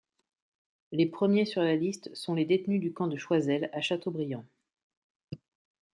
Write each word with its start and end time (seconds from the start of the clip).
Les 0.91 1.05
premiers 1.05 1.45
sur 1.45 1.61
la 1.61 1.75
liste 1.75 2.09
sont 2.15 2.33
les 2.33 2.45
détenus 2.45 2.81
du 2.81 2.91
camp 2.91 3.05
de 3.05 3.17
Choisel, 3.17 3.69
à 3.71 3.81
Châteaubriant. 3.81 4.43